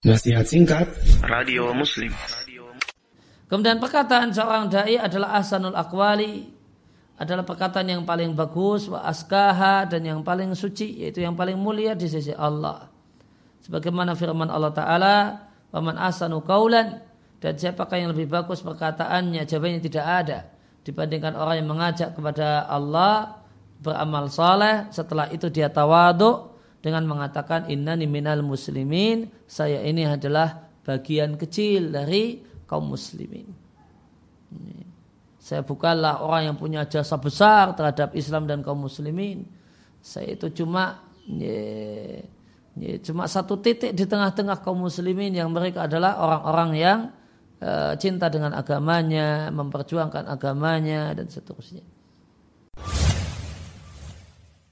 Nasihat 0.00 0.48
singkat 0.48 0.88
Radio 1.28 1.76
Muslim 1.76 2.08
Kemudian 3.52 3.76
perkataan 3.76 4.32
seorang 4.32 4.72
dai 4.72 4.96
adalah 4.96 5.36
asanul 5.36 5.76
akwali 5.76 6.48
adalah 7.20 7.44
perkataan 7.44 7.84
yang 7.84 8.08
paling 8.08 8.32
bagus 8.32 8.88
wa 8.88 9.04
askaha 9.04 9.84
dan 9.84 10.00
yang 10.08 10.24
paling 10.24 10.56
suci 10.56 11.04
yaitu 11.04 11.20
yang 11.20 11.36
paling 11.36 11.60
mulia 11.60 11.92
di 11.92 12.08
sisi 12.08 12.32
Allah. 12.32 12.88
Sebagaimana 13.60 14.16
firman 14.16 14.48
Allah 14.48 14.72
taala, 14.72 15.16
"Waman 15.68 16.00
asanu 16.00 16.40
kaulan" 16.48 17.04
dan 17.36 17.60
siapakah 17.60 18.00
yang 18.00 18.16
lebih 18.16 18.32
bagus 18.32 18.64
perkataannya? 18.64 19.44
Jawabannya 19.44 19.84
tidak 19.84 20.06
ada 20.08 20.48
dibandingkan 20.80 21.36
orang 21.36 21.60
yang 21.60 21.68
mengajak 21.76 22.16
kepada 22.16 22.64
Allah 22.72 23.36
beramal 23.84 24.32
saleh 24.32 24.88
setelah 24.88 25.28
itu 25.28 25.52
dia 25.52 25.68
tawaduk 25.68 26.49
dengan 26.80 27.04
mengatakan 27.04 27.68
innani 27.68 28.08
minal 28.08 28.40
muslimin 28.40 29.28
saya 29.44 29.84
ini 29.84 30.08
adalah 30.08 30.68
bagian 30.84 31.36
kecil 31.36 31.92
dari 31.92 32.40
kaum 32.64 32.88
muslimin. 32.88 33.46
Saya 35.40 35.64
bukanlah 35.64 36.20
orang 36.24 36.52
yang 36.52 36.56
punya 36.56 36.84
jasa 36.88 37.16
besar 37.16 37.72
terhadap 37.76 38.12
Islam 38.16 38.44
dan 38.44 38.60
kaum 38.60 38.84
muslimin. 38.84 39.44
Saya 40.00 40.36
itu 40.36 40.48
cuma 40.64 41.00
ye, 41.28 42.24
ye, 42.76 43.00
cuma 43.04 43.28
satu 43.28 43.60
titik 43.60 43.92
di 43.92 44.04
tengah-tengah 44.08 44.64
kaum 44.64 44.80
muslimin 44.80 45.36
yang 45.36 45.52
mereka 45.52 45.84
adalah 45.84 46.16
orang-orang 46.20 46.70
yang 46.76 46.98
uh, 47.60 47.92
cinta 48.00 48.32
dengan 48.32 48.56
agamanya, 48.56 49.52
memperjuangkan 49.52 50.28
agamanya 50.28 51.12
dan 51.12 51.28
seterusnya. 51.28 51.84